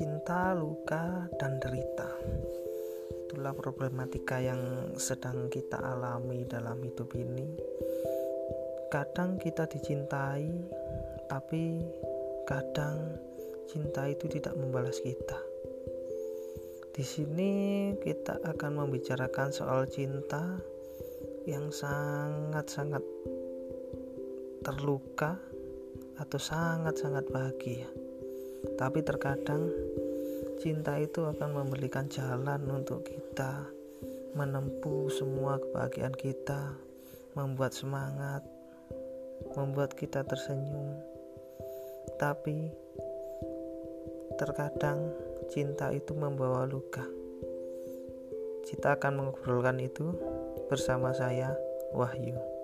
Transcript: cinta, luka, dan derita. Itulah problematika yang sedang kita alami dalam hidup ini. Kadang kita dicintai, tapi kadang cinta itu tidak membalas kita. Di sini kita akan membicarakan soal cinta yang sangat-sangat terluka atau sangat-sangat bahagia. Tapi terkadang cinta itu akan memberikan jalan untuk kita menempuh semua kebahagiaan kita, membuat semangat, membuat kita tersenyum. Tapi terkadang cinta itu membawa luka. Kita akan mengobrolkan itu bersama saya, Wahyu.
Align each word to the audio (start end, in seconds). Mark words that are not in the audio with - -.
cinta, 0.00 0.56
luka, 0.56 1.28
dan 1.36 1.60
derita. 1.60 2.08
Itulah 3.28 3.52
problematika 3.52 4.40
yang 4.40 4.96
sedang 4.96 5.52
kita 5.52 5.76
alami 5.76 6.48
dalam 6.48 6.80
hidup 6.80 7.12
ini. 7.20 7.44
Kadang 8.88 9.36
kita 9.36 9.68
dicintai, 9.68 10.48
tapi 11.28 11.84
kadang 12.48 13.12
cinta 13.68 14.08
itu 14.08 14.24
tidak 14.32 14.56
membalas 14.56 15.04
kita. 15.04 15.36
Di 16.96 17.04
sini 17.04 17.52
kita 18.00 18.40
akan 18.40 18.80
membicarakan 18.80 19.52
soal 19.52 19.84
cinta 19.84 20.56
yang 21.44 21.68
sangat-sangat 21.68 23.04
terluka 24.64 25.36
atau 26.16 26.40
sangat-sangat 26.40 27.28
bahagia. 27.28 27.99
Tapi 28.80 29.04
terkadang 29.04 29.68
cinta 30.56 30.96
itu 30.96 31.20
akan 31.28 31.52
memberikan 31.52 32.08
jalan 32.08 32.64
untuk 32.72 33.04
kita 33.04 33.68
menempuh 34.32 35.12
semua 35.12 35.60
kebahagiaan 35.60 36.16
kita, 36.16 36.80
membuat 37.36 37.76
semangat, 37.76 38.40
membuat 39.52 39.92
kita 39.92 40.24
tersenyum. 40.24 40.96
Tapi 42.16 42.72
terkadang 44.40 45.12
cinta 45.52 45.92
itu 45.92 46.16
membawa 46.16 46.64
luka. 46.64 47.04
Kita 48.64 48.96
akan 48.96 49.12
mengobrolkan 49.20 49.76
itu 49.76 50.16
bersama 50.72 51.12
saya, 51.12 51.52
Wahyu. 51.92 52.59